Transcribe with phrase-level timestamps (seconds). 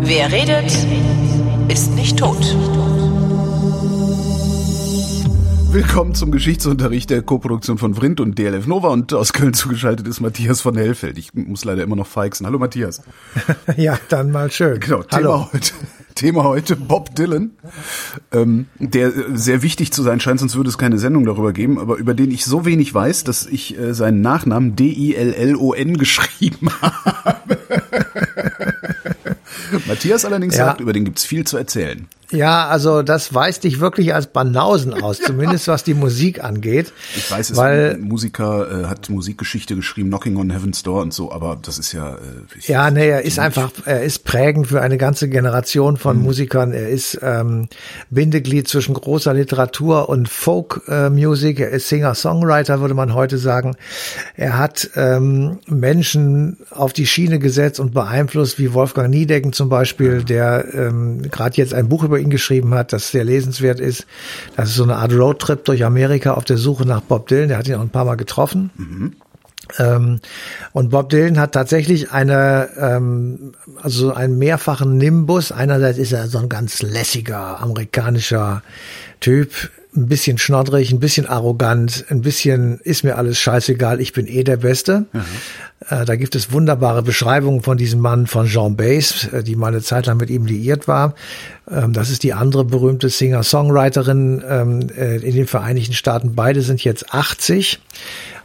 [0.00, 0.72] Wer redet,
[1.68, 2.56] ist nicht tot.
[5.72, 10.20] Willkommen zum Geschichtsunterricht der Koproduktion von Vrindt und DLF Nova und aus Köln zugeschaltet ist
[10.20, 11.18] Matthias von Hellfeld.
[11.18, 12.46] Ich muss leider immer noch feixen.
[12.46, 13.02] Hallo Matthias.
[13.76, 14.80] ja, dann mal schön.
[14.80, 15.32] Genau, Hallo.
[15.32, 15.72] Thema heute.
[16.16, 17.52] Thema heute Bob Dylan,
[18.32, 21.96] ähm, der sehr wichtig zu sein scheint, sonst würde es keine Sendung darüber geben, aber
[21.96, 27.58] über den ich so wenig weiß, dass ich äh, seinen Nachnamen D-I-L-L-O-N geschrieben habe.
[29.86, 30.66] Matthias allerdings Ja.
[30.66, 32.06] sagt, über den gibt's viel zu erzählen.
[32.30, 36.92] Ja, also das weist dich wirklich als Banausen aus, zumindest was die Musik angeht.
[37.16, 41.14] Ich weiß, es weil ein Musiker äh, hat Musikgeschichte geschrieben, Knocking on Heaven's Door und
[41.14, 42.14] so, aber das ist ja.
[42.14, 42.18] Äh,
[42.66, 46.72] Ja, nee, er ist einfach, er ist prägend für eine ganze Generation von Musikern.
[46.72, 47.68] Er ist ähm,
[48.10, 51.60] Bindeglied zwischen großer Literatur und Folk-Music.
[51.60, 53.76] er ist Singer-Songwriter, würde man heute sagen.
[54.34, 60.24] Er hat ähm, Menschen auf die Schiene gesetzt und beeinflusst, wie Wolfgang Niedecken zum Beispiel,
[60.24, 64.06] der ähm, gerade jetzt ein Buch über ihn geschrieben hat, das sehr lesenswert ist.
[64.56, 67.48] Das ist so eine Art Roadtrip durch Amerika auf der Suche nach Bob Dylan.
[67.48, 68.70] Der hat ihn auch ein paar Mal getroffen.
[69.78, 70.20] Ähm,
[70.72, 75.52] und Bob Dylan hat tatsächlich eine, ähm, also einen mehrfachen Nimbus.
[75.52, 78.62] Einerseits ist er so ein ganz lässiger amerikanischer
[79.20, 79.50] Typ,
[79.96, 84.44] ein bisschen schnoddrig, ein bisschen arrogant, ein bisschen ist mir alles scheißegal, ich bin eh
[84.44, 85.06] der Beste.
[85.88, 89.68] Äh, da gibt es wunderbare Beschreibungen von diesem Mann von Jean Bass, äh, die mal
[89.68, 91.14] eine Zeit lang mit ihm liiert war.
[91.70, 96.34] Ähm, das ist die andere berühmte Singer-Songwriterin ähm, äh, in den Vereinigten Staaten.
[96.34, 97.80] Beide sind jetzt 80.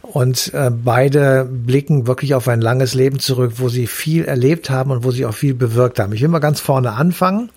[0.02, 4.90] Und äh, beide blicken wirklich auf ein langes Leben zurück, wo sie viel erlebt haben
[4.90, 6.12] und wo sie auch viel bewirkt haben.
[6.12, 7.50] Ich will mal ganz vorne anfangen.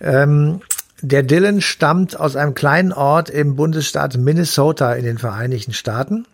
[0.00, 0.60] Ähm,
[1.02, 6.26] der Dylan stammt aus einem kleinen Ort im Bundesstaat Minnesota in den Vereinigten Staaten.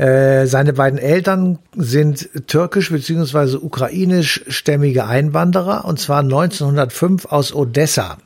[0.00, 3.58] Äh, Seine beiden Eltern sind türkisch bzw.
[3.58, 8.16] ukrainischstämmige Einwanderer und zwar 1905 aus Odessa.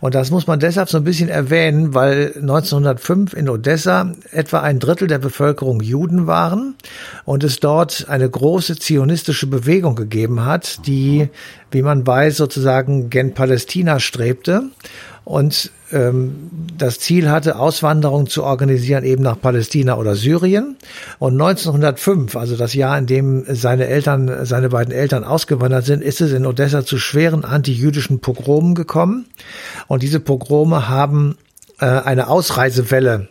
[0.00, 4.78] Und das muss man deshalb so ein bisschen erwähnen, weil 1905 in Odessa etwa ein
[4.78, 6.76] Drittel der Bevölkerung Juden waren
[7.24, 11.30] und es dort eine große zionistische Bewegung gegeben hat, die,
[11.72, 14.70] wie man weiß, sozusagen gen Palästina strebte
[15.28, 20.78] und ähm, das Ziel hatte, Auswanderung zu organisieren eben nach Palästina oder Syrien.
[21.18, 26.22] Und 1905, also das Jahr, in dem seine Eltern, seine beiden Eltern ausgewandert sind, ist
[26.22, 29.26] es in Odessa zu schweren antijüdischen Pogromen gekommen.
[29.86, 31.36] Und diese Pogrome haben
[31.78, 33.28] äh, eine Ausreisewelle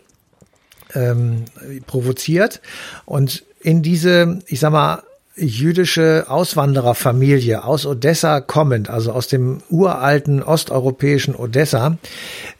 [0.94, 1.46] ähm,
[1.88, 2.60] provoziert.
[3.06, 5.02] Und in diese, ich sag mal,
[5.38, 11.98] jüdische Auswandererfamilie aus Odessa kommend, also aus dem uralten osteuropäischen Odessa,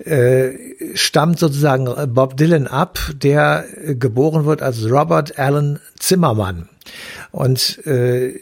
[0.05, 0.51] äh,
[0.95, 6.69] stammt sozusagen Bob Dylan ab, der äh, geboren wird als Robert Allen Zimmermann.
[7.33, 8.39] Und äh,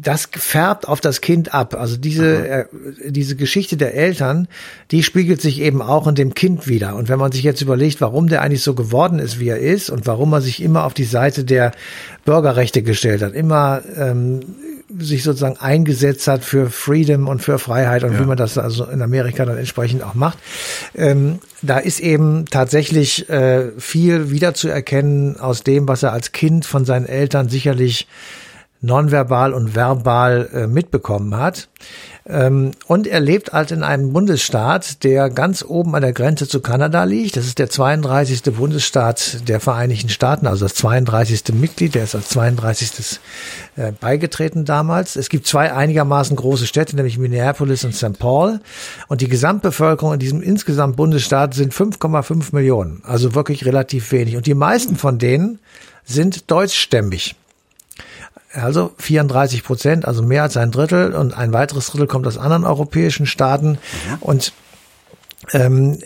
[0.00, 1.74] das färbt auf das Kind ab.
[1.74, 2.64] Also diese, äh,
[3.08, 4.48] diese Geschichte der Eltern,
[4.90, 6.96] die spiegelt sich eben auch in dem Kind wieder.
[6.96, 9.90] Und wenn man sich jetzt überlegt, warum der eigentlich so geworden ist, wie er ist
[9.90, 11.72] und warum er sich immer auf die Seite der
[12.24, 14.40] Bürgerrechte gestellt hat, immer ähm,
[14.98, 19.02] sich sozusagen eingesetzt hat für Freedom und für Freiheit und wie man das also in
[19.02, 20.38] Amerika dann entsprechend auch macht.
[20.94, 26.84] Ähm, da ist eben tatsächlich äh, viel wiederzuerkennen aus dem, was er als Kind von
[26.84, 28.06] seinen Eltern sicherlich
[28.82, 31.68] nonverbal und verbal äh, mitbekommen hat.
[32.24, 36.60] Ähm, und er lebt halt in einem Bundesstaat, der ganz oben an der Grenze zu
[36.60, 37.36] Kanada liegt.
[37.36, 38.42] Das ist der 32.
[38.54, 41.54] Bundesstaat der Vereinigten Staaten, also das 32.
[41.54, 43.18] Mitglied, der ist als 32.
[43.76, 45.16] Äh, beigetreten damals.
[45.16, 48.18] Es gibt zwei einigermaßen große Städte, nämlich Minneapolis und St.
[48.18, 48.60] Paul.
[49.08, 54.36] Und die Gesamtbevölkerung in diesem insgesamt Bundesstaat sind 5,5 Millionen, also wirklich relativ wenig.
[54.36, 55.58] Und die meisten von denen
[56.04, 57.36] sind deutschstämmig.
[58.52, 62.64] Also 34 Prozent, also mehr als ein Drittel und ein weiteres Drittel kommt aus anderen
[62.64, 63.78] europäischen Staaten.
[64.20, 64.52] Und
[65.52, 65.98] ähm,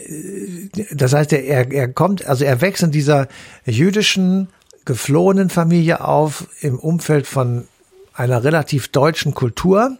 [0.92, 3.28] das heißt, er, er, er kommt, also er wächst in dieser
[3.64, 4.48] jüdischen,
[4.84, 7.64] geflohenen Familie auf im Umfeld von
[8.16, 9.96] einer relativ deutschen Kultur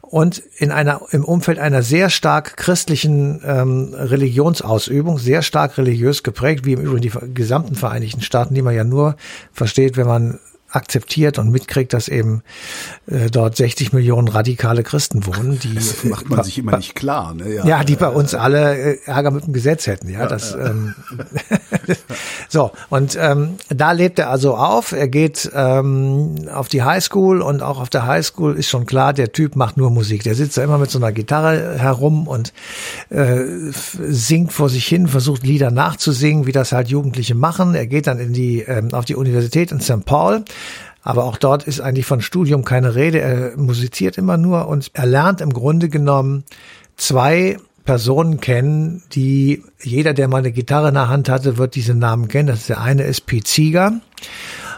[0.00, 6.64] und in einer im Umfeld einer sehr stark christlichen ähm, Religionsausübung, sehr stark religiös geprägt,
[6.64, 9.16] wie im Übrigen die gesamten Vereinigten Staaten, die man ja nur
[9.52, 10.38] versteht, wenn man
[10.70, 12.42] akzeptiert und mitkriegt, dass eben
[13.06, 17.34] äh, dort 60 Millionen radikale Christen wohnen, die das macht man sich immer nicht klar.
[17.34, 17.54] Ne?
[17.54, 20.08] Ja, ja die bei uns alle äh, Ärger mit dem Gesetz hätten.
[20.08, 20.52] Ja, ja das.
[20.52, 20.74] Ja.
[22.48, 24.92] So und ähm, da lebt er also auf.
[24.92, 29.32] Er geht ähm, auf die Highschool und auch auf der Highschool ist schon klar, der
[29.32, 30.22] Typ macht nur Musik.
[30.22, 32.52] Der sitzt da immer mit so einer Gitarre herum und
[33.10, 37.74] äh, singt vor sich hin, versucht Lieder nachzusingen, wie das halt Jugendliche machen.
[37.74, 40.04] Er geht dann in die ähm, auf die Universität in St.
[40.04, 40.44] Paul
[41.08, 43.20] aber auch dort ist eigentlich von Studium keine Rede.
[43.20, 46.44] Er musiziert immer nur und er lernt im Grunde genommen
[46.98, 47.56] zwei
[47.88, 52.28] Personen kennen, die jeder, der mal eine Gitarre in der Hand hatte, wird diese Namen
[52.28, 52.48] kennen.
[52.48, 53.98] Das ist der eine ist Pete Seeger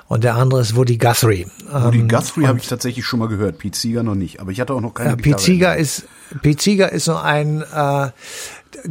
[0.07, 1.49] und der andere ist Woody Guthrie.
[1.73, 4.61] Woody ähm, Guthrie habe ich tatsächlich schon mal gehört, Pete Seeger noch nicht, aber ich
[4.61, 6.05] hatte auch noch keine ja, Pete Seeger ist
[6.41, 8.11] Pete Seeger ist so ein äh,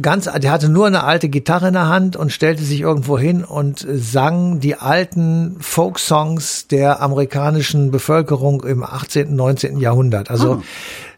[0.00, 3.44] ganz, der hatte nur eine alte Gitarre in der Hand und stellte sich irgendwo hin
[3.44, 9.78] und sang die alten Folksongs der amerikanischen Bevölkerung im 18., 19.
[9.78, 10.30] Jahrhundert.
[10.30, 10.62] Also oh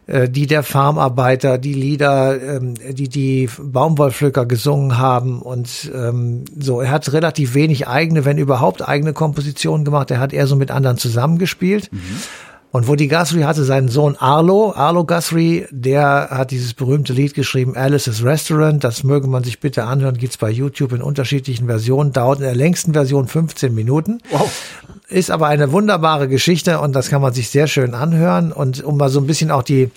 [0.05, 6.81] die der Farmarbeiter, die Lieder, ähm, die die Baumwollpflücker gesungen haben und ähm, so.
[6.81, 10.11] Er hat relativ wenig eigene, wenn überhaupt eigene Kompositionen gemacht.
[10.11, 11.89] Er hat eher so mit anderen zusammengespielt.
[11.93, 11.99] Mhm.
[12.73, 17.77] Und Woody Guthrie hatte seinen Sohn Arlo, Arlo Guthrie, der hat dieses berühmte Lied geschrieben,
[17.77, 18.83] Alice's Restaurant.
[18.83, 22.55] Das möge man sich bitte anhören, gibt's bei YouTube in unterschiedlichen Versionen, dauert in der
[22.55, 24.21] längsten Version 15 Minuten.
[24.31, 24.51] Wow.
[25.07, 28.51] Ist aber eine wunderbare Geschichte und das kann man sich sehr schön anhören.
[28.51, 29.91] Und um mal so ein bisschen auch die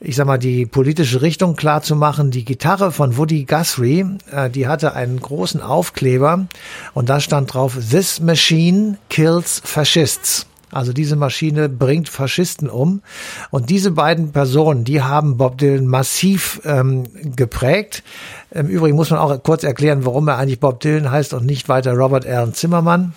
[0.00, 2.30] ich sag mal, die politische Richtung klar zu machen.
[2.30, 6.46] Die Gitarre von Woody Guthrie, äh, die hatte einen großen Aufkleber
[6.92, 10.46] und da stand drauf, This Machine Kills Fascists.
[10.70, 13.02] Also diese Maschine bringt Faschisten um.
[13.50, 17.04] Und diese beiden Personen, die haben Bob Dylan massiv ähm,
[17.36, 18.02] geprägt.
[18.50, 21.68] Im Übrigen muss man auch kurz erklären, warum er eigentlich Bob Dylan heißt und nicht
[21.68, 23.12] weiter Robert Allen Zimmermann.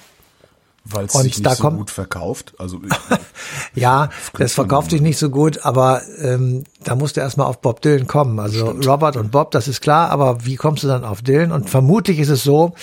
[0.84, 2.54] Weil es sich nicht so kommt, gut verkauft.
[2.58, 2.82] Also
[3.76, 7.82] ja, das verkauft sich nicht so gut, aber ähm, da musst du erstmal auf Bob
[7.82, 8.40] Dylan kommen.
[8.40, 8.88] Also Stimmt.
[8.88, 11.52] Robert und Bob, das ist klar, aber wie kommst du dann auf Dylan?
[11.52, 12.74] Und vermutlich ist es so,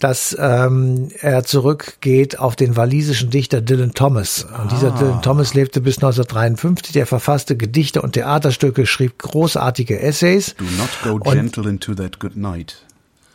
[0.00, 4.44] dass ähm, er zurückgeht auf den walisischen Dichter Dylan Thomas.
[4.62, 4.98] Und dieser ah.
[4.98, 6.96] Dylan Thomas lebte bis 1953.
[6.96, 10.56] Er verfasste Gedichte und Theaterstücke, schrieb großartige Essays.
[10.58, 12.82] Do not go gentle und, into that good night.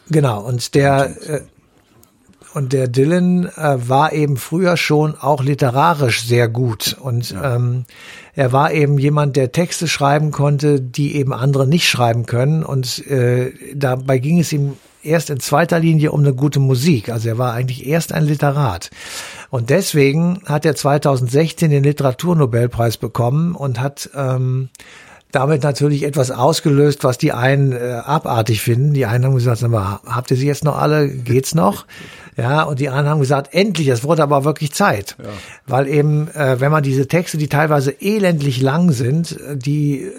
[0.10, 1.42] Genau, und der äh,
[2.54, 6.98] und der Dylan äh, war eben früher schon auch literarisch sehr gut.
[7.00, 7.56] Und ja.
[7.56, 7.86] ähm,
[8.36, 12.64] er war eben jemand, der Texte schreiben konnte, die eben andere nicht schreiben können.
[12.64, 17.10] Und äh, dabei ging es ihm erst in zweiter Linie um eine gute Musik.
[17.10, 18.90] Also er war eigentlich erst ein Literat.
[19.50, 24.70] Und deswegen hat er 2016 den Literaturnobelpreis bekommen und hat ähm,
[25.32, 28.94] damit natürlich etwas ausgelöst, was die einen äh, abartig finden.
[28.94, 31.10] Die einen haben gesagt, mal, habt ihr sie jetzt noch alle?
[31.10, 31.86] Geht's noch?
[32.38, 35.18] Ja, und die anderen haben gesagt, endlich, es wurde aber wirklich Zeit.
[35.20, 35.26] Ja.
[35.68, 40.10] Weil eben, äh, wenn man diese Texte, die teilweise elendlich lang sind, die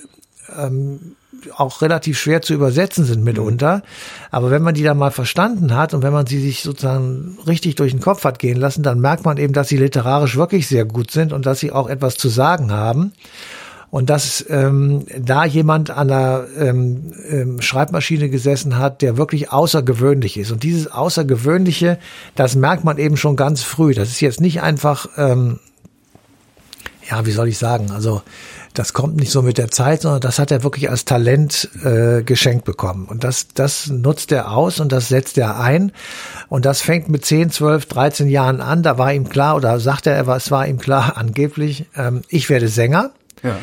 [0.57, 1.17] ähm,
[1.57, 3.83] auch relativ schwer zu übersetzen sind mitunter.
[4.31, 7.75] Aber wenn man die dann mal verstanden hat und wenn man sie sich sozusagen richtig
[7.77, 10.85] durch den Kopf hat gehen lassen, dann merkt man eben, dass sie literarisch wirklich sehr
[10.85, 13.13] gut sind und dass sie auch etwas zu sagen haben.
[13.93, 20.39] Und dass ähm, da jemand an der ähm, ähm, Schreibmaschine gesessen hat, der wirklich außergewöhnlich
[20.39, 20.51] ist.
[20.51, 21.99] Und dieses Außergewöhnliche,
[22.35, 23.93] das merkt man eben schon ganz früh.
[23.93, 25.59] Das ist jetzt nicht einfach, ähm,
[27.07, 28.23] ja, wie soll ich sagen, also
[28.73, 32.23] das kommt nicht so mit der Zeit, sondern das hat er wirklich als Talent äh,
[32.23, 33.05] geschenkt bekommen.
[33.05, 35.93] Und das, das nutzt er aus und das setzt er ein.
[36.49, 38.83] Und das fängt mit 10, 12, 13 Jahren an.
[38.83, 42.69] Da war ihm klar, oder sagte er, es war ihm klar angeblich, ähm, ich werde
[42.69, 43.11] Sänger.
[43.43, 43.59] Ja.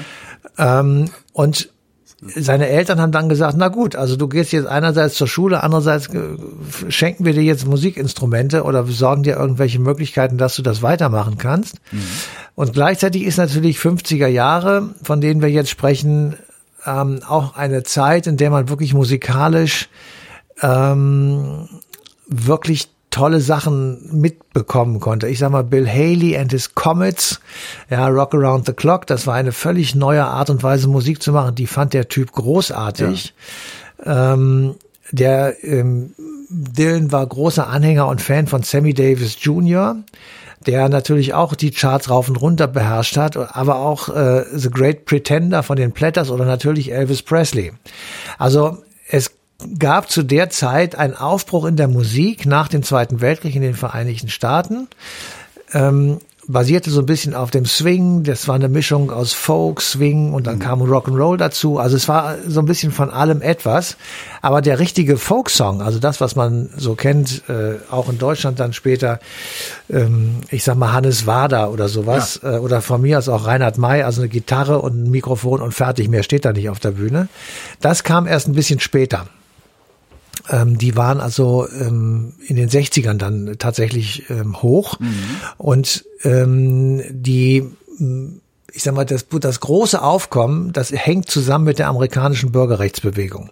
[0.57, 1.69] Ähm, und
[2.21, 6.07] seine Eltern haben dann gesagt, na gut, also du gehst jetzt einerseits zur Schule, andererseits
[6.07, 6.37] äh,
[6.89, 11.75] schenken wir dir jetzt Musikinstrumente oder besorgen dir irgendwelche Möglichkeiten, dass du das weitermachen kannst.
[11.91, 12.01] Mhm.
[12.55, 16.35] Und gleichzeitig ist natürlich 50er Jahre, von denen wir jetzt sprechen,
[16.85, 19.87] ähm, auch eine Zeit, in der man wirklich musikalisch
[20.61, 21.69] ähm,
[22.27, 25.27] wirklich tolle Sachen mitbekommen konnte.
[25.27, 27.39] Ich sag mal, Bill Haley and his Comets,
[27.89, 31.31] ja, Rock Around the Clock, das war eine völlig neue Art und Weise, Musik zu
[31.31, 31.55] machen.
[31.55, 33.33] Die fand der Typ großartig.
[34.05, 34.33] Ja.
[34.33, 34.75] Ähm,
[35.11, 36.13] der ähm,
[36.49, 39.97] Dylan war großer Anhänger und Fan von Sammy Davis Jr.,
[40.65, 45.05] der natürlich auch die Charts rauf und runter beherrscht hat, aber auch äh, The Great
[45.05, 47.71] Pretender von den Platters oder natürlich Elvis Presley.
[48.37, 49.31] Also es
[49.77, 53.75] gab zu der Zeit einen Aufbruch in der Musik nach dem Zweiten Weltkrieg in den
[53.75, 54.87] Vereinigten Staaten,
[55.73, 58.23] ähm, basierte so ein bisschen auf dem Swing.
[58.23, 60.61] Das war eine Mischung aus Folk, Swing und dann mhm.
[60.61, 61.77] kam Rock'n'Roll dazu.
[61.77, 63.97] Also es war so ein bisschen von allem etwas.
[64.41, 68.73] Aber der richtige Folksong, also das, was man so kennt, äh, auch in Deutschland dann
[68.73, 69.19] später,
[69.91, 72.55] ähm, ich sag mal Hannes Wader oder sowas, ja.
[72.55, 75.73] äh, oder von mir aus auch Reinhard May, also eine Gitarre und ein Mikrofon und
[75.73, 77.29] fertig, mehr steht da nicht auf der Bühne.
[77.79, 79.27] Das kam erst ein bisschen später.
[80.49, 84.99] Ähm, die waren also ähm, in den 60ern dann tatsächlich ähm, hoch.
[84.99, 85.13] Mhm.
[85.57, 87.65] Und ähm, die
[88.71, 93.49] ich sag mal, das, das große Aufkommen, das hängt zusammen mit der amerikanischen Bürgerrechtsbewegung.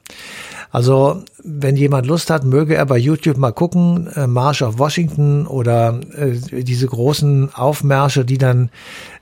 [0.70, 5.48] Also wenn jemand Lust hat, möge er bei YouTube mal gucken, äh, March of Washington
[5.48, 8.70] oder äh, diese großen Aufmärsche, die dann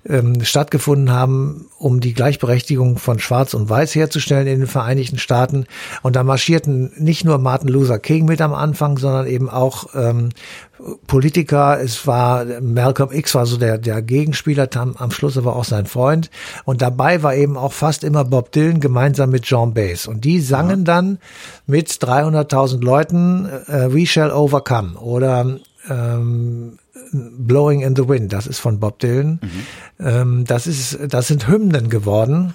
[0.07, 5.65] ähm, stattgefunden haben, um die Gleichberechtigung von Schwarz und Weiß herzustellen in den Vereinigten Staaten.
[6.03, 10.29] Und da marschierten nicht nur Martin Luther King mit am Anfang, sondern eben auch ähm,
[11.07, 11.79] Politiker.
[11.81, 15.85] Es war Malcolm X war so der der Gegenspieler, am, am Schluss aber auch sein
[15.85, 16.29] Freund.
[16.65, 20.07] Und dabei war eben auch fast immer Bob Dylan gemeinsam mit John Bass.
[20.07, 20.85] Und die sangen ja.
[20.85, 21.19] dann
[21.65, 25.57] mit 300.000 Leuten äh, We Shall Overcome oder
[25.89, 26.77] ähm,
[27.12, 29.40] Blowing in the Wind, das ist von Bob Dylan.
[29.42, 30.06] Mhm.
[30.06, 32.54] Ähm, das ist, das sind Hymnen geworden.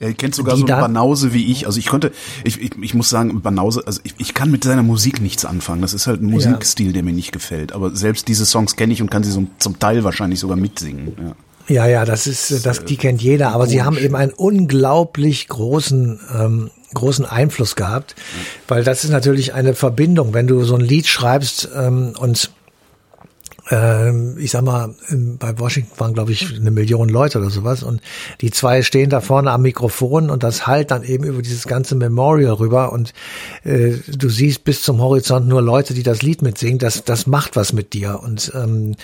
[0.00, 1.66] Er kennt sogar so einen Banause wie ich.
[1.66, 2.10] Also ich konnte,
[2.42, 5.82] ich, ich, ich muss sagen, Banause, also ich, ich kann mit seiner Musik nichts anfangen.
[5.82, 6.92] Das ist halt ein Musikstil, ja.
[6.94, 7.72] der mir nicht gefällt.
[7.72, 11.12] Aber selbst diese Songs kenne ich und kann sie so zum Teil wahrscheinlich sogar mitsingen.
[11.18, 11.36] Ja.
[11.68, 16.18] Ja, ja, das ist, das, die kennt jeder, aber sie haben eben einen unglaublich großen,
[16.36, 18.16] ähm, großen Einfluss gehabt,
[18.66, 22.50] weil das ist natürlich eine Verbindung, wenn du so ein Lied schreibst ähm, und
[23.70, 24.94] ich sag mal,
[25.38, 27.84] bei Washington waren, glaube ich, eine Million Leute oder sowas.
[27.84, 28.00] Und
[28.40, 31.94] die zwei stehen da vorne am Mikrofon und das halt dann eben über dieses ganze
[31.94, 32.92] Memorial rüber.
[32.92, 33.12] Und
[33.62, 36.78] äh, du siehst bis zum Horizont nur Leute, die das Lied mitsingen.
[36.78, 38.20] Das, das macht was mit dir.
[38.20, 38.96] Und ähm,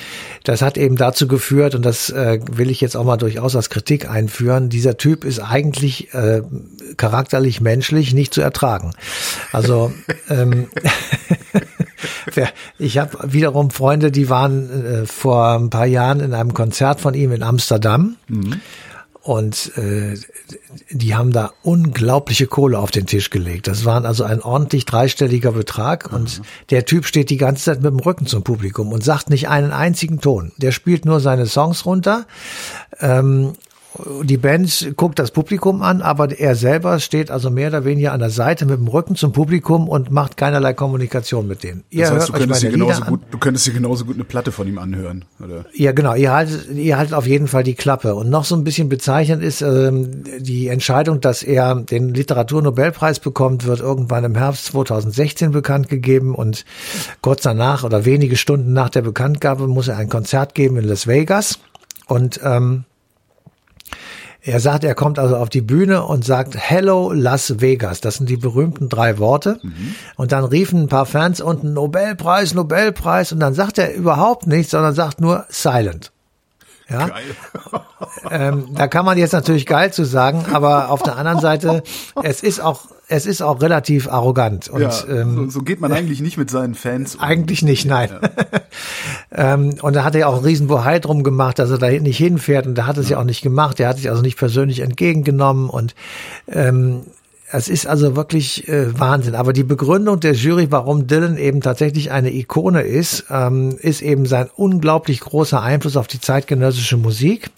[0.42, 3.70] das hat eben dazu geführt, und das äh, will ich jetzt auch mal durchaus als
[3.70, 6.42] Kritik einführen, dieser Typ ist eigentlich äh,
[6.96, 8.92] charakterlich, menschlich nicht zu ertragen.
[9.52, 9.92] Also
[10.28, 10.66] ähm,
[12.78, 17.14] ich habe wiederum Freunde, die waren äh, vor ein paar Jahren in einem Konzert von
[17.14, 18.16] ihm in Amsterdam.
[18.28, 18.60] Mhm.
[19.26, 20.14] Und äh,
[20.90, 23.66] die haben da unglaubliche Kohle auf den Tisch gelegt.
[23.66, 26.12] Das waren also ein ordentlich dreistelliger Betrag.
[26.12, 26.16] Mhm.
[26.16, 29.48] Und der Typ steht die ganze Zeit mit dem Rücken zum Publikum und sagt nicht
[29.48, 30.52] einen einzigen Ton.
[30.58, 32.26] Der spielt nur seine Songs runter.
[33.00, 33.54] Ähm,
[34.22, 38.20] die Band guckt das Publikum an, aber er selber steht also mehr oder weniger an
[38.20, 41.84] der Seite mit dem Rücken zum Publikum und macht keinerlei Kommunikation mit denen.
[41.90, 44.52] Ihr das heißt, du könntest, dir genauso gut, du könntest dir genauso gut eine Platte
[44.52, 45.64] von ihm anhören, oder?
[45.72, 46.14] Ja, genau.
[46.14, 48.14] Ihr haltet, ihr haltet auf jeden Fall die Klappe.
[48.14, 53.66] Und noch so ein bisschen bezeichnend ist ähm, die Entscheidung, dass er den Literaturnobelpreis bekommt,
[53.66, 56.64] wird irgendwann im Herbst 2016 bekannt gegeben und
[57.22, 61.06] kurz danach oder wenige Stunden nach der Bekanntgabe muss er ein Konzert geben in Las
[61.06, 61.58] Vegas.
[62.06, 62.84] Und ähm,
[64.46, 68.00] er sagt, er kommt also auf die Bühne und sagt Hello Las Vegas.
[68.00, 69.58] Das sind die berühmten drei Worte.
[69.62, 69.94] Mhm.
[70.14, 73.32] Und dann riefen ein paar Fans unten Nobelpreis, Nobelpreis.
[73.32, 76.12] Und dann sagt er überhaupt nichts, sondern sagt nur Silent.
[76.88, 77.08] Ja?
[77.08, 77.24] Geil.
[78.30, 81.82] ähm, da kann man jetzt natürlich geil zu sagen, aber auf der anderen Seite,
[82.22, 84.68] es ist auch es ist auch relativ arrogant.
[84.68, 87.20] Und, ja, ähm, so, so geht man eigentlich nicht mit seinen Fans um.
[87.20, 88.10] Eigentlich nicht, nein.
[88.10, 88.20] Ja.
[89.54, 92.18] ähm, und da hat er auch einen riesen Bohai drum gemacht, dass er da nicht
[92.18, 93.16] hinfährt und da hat es ja.
[93.16, 93.78] ja auch nicht gemacht.
[93.78, 95.94] Er hat sich also nicht persönlich entgegengenommen und
[96.48, 97.02] ähm,
[97.52, 99.36] es ist also wirklich äh, Wahnsinn.
[99.36, 104.26] Aber die Begründung der Jury, warum Dylan eben tatsächlich eine Ikone ist, ähm, ist eben
[104.26, 107.50] sein unglaublich großer Einfluss auf die zeitgenössische Musik.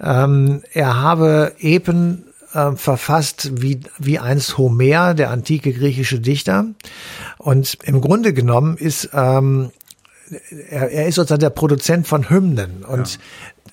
[0.00, 6.66] Ähm, er habe Epen äh, verfasst wie, wie einst Homer, der antike griechische Dichter.
[7.38, 9.70] Und im Grunde genommen ist ähm,
[10.68, 13.18] er, er ist sozusagen der Produzent von Hymnen und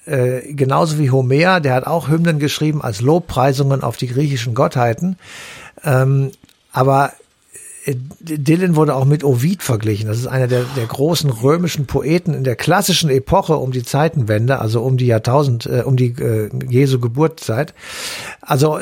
[0.05, 0.13] ja.
[0.13, 5.17] äh, genauso wie Homer, der hat auch Hymnen geschrieben als Lobpreisungen auf die griechischen Gottheiten.
[5.83, 6.31] Ähm,
[6.71, 7.13] aber
[8.19, 10.07] Dylan wurde auch mit Ovid verglichen.
[10.07, 14.59] Das ist einer der, der großen römischen Poeten in der klassischen Epoche um die Zeitenwende,
[14.59, 17.73] also um die Jahrtausend, äh, um die äh, Jesu Geburtszeit.
[18.41, 18.79] Also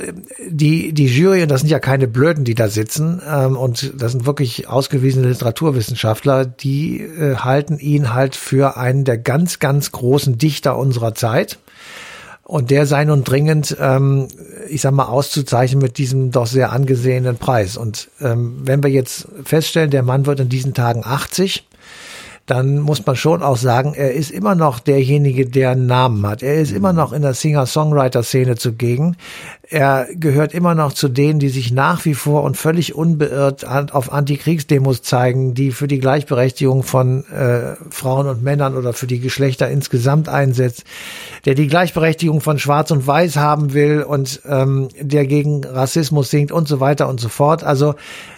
[0.48, 4.14] die die Jury, und das sind ja keine Blöden, die da sitzen, ähm, und das
[4.14, 10.38] sind wirklich ausgewiesene Literaturwissenschaftler, die äh, halten ihn halt für einen der ganz ganz großen
[10.40, 11.60] Dichter unserer Zeit.
[12.48, 14.28] Und der sei nun dringend, ähm,
[14.70, 17.76] ich sag mal, auszuzeichnen mit diesem doch sehr angesehenen Preis.
[17.76, 21.66] Und ähm, wenn wir jetzt feststellen, der Mann wird in diesen Tagen 80,
[22.46, 26.44] dann muss man schon auch sagen, er ist immer noch derjenige, der einen Namen hat.
[26.44, 29.18] Er ist immer noch in der Singer-Songwriter-Szene zugegen.
[29.68, 34.14] Er gehört immer noch zu denen, die sich nach wie vor und völlig unbeirrt auf
[34.14, 39.68] Antikriegsdemos zeigen, die für die Gleichberechtigung von äh, Frauen und Männern oder für die Geschlechter
[39.68, 40.84] insgesamt einsetzt,
[41.46, 46.52] der die Gleichberechtigung von Schwarz und Weiß haben will und ähm, der gegen Rassismus singt
[46.52, 47.64] und so weiter und so fort.
[47.64, 47.96] Also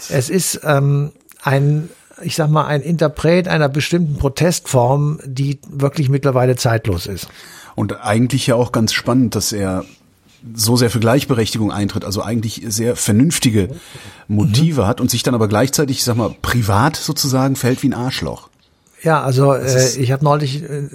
[0.10, 1.12] es ist ähm,
[1.44, 1.90] ein
[2.22, 7.28] ich sag mal, ein Interpret einer bestimmten Protestform, die wirklich mittlerweile zeitlos ist.
[7.76, 9.86] Und eigentlich ja auch ganz spannend, dass er
[10.54, 13.70] so sehr für Gleichberechtigung eintritt, also eigentlich sehr vernünftige
[14.28, 14.88] Motive mhm.
[14.88, 18.50] hat und sich dann aber gleichzeitig, ich sag mal, privat sozusagen fällt wie ein Arschloch.
[19.04, 20.88] Ja, also äh, ich habe neulich äh,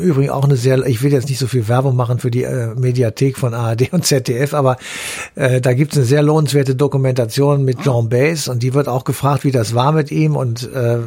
[0.00, 2.74] übrigens auch eine sehr, ich will jetzt nicht so viel Werbung machen für die äh,
[2.74, 4.78] Mediathek von ARD und ZDF, aber
[5.34, 9.04] äh, da gibt es eine sehr lohnenswerte Dokumentation mit John Bass und die wird auch
[9.04, 10.98] gefragt, wie das war mit ihm und äh,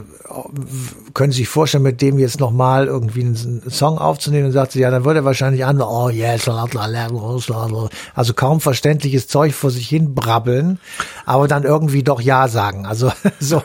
[1.14, 4.48] können Sie sich vorstellen, mit dem jetzt nochmal irgendwie einen Song aufzunehmen?
[4.48, 9.54] Und sagt sie, ja, dann würde er wahrscheinlich an, oh yes, also kaum verständliches Zeug
[9.54, 10.80] vor sich hin brabbeln,
[11.26, 12.86] aber dann irgendwie doch Ja sagen.
[12.86, 13.62] Also so,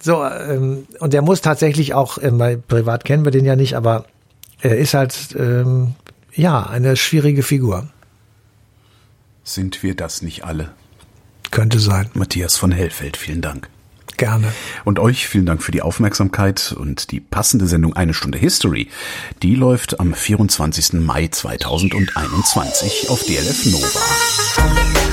[0.00, 4.06] so ähm, und der muss tatsächlich auch, äh, privat kennen wir den ja nicht, aber
[4.60, 5.94] er ist halt ähm,
[6.34, 7.88] ja eine schwierige Figur.
[9.42, 10.70] Sind wir das nicht alle?
[11.50, 12.10] Könnte sein.
[12.14, 13.68] Matthias von Hellfeld, vielen Dank.
[14.16, 14.52] Gerne.
[14.84, 18.88] Und euch vielen Dank für die Aufmerksamkeit und die passende Sendung Eine Stunde History.
[19.42, 20.94] Die läuft am 24.
[20.94, 25.03] Mai 2021 auf DLF Nova.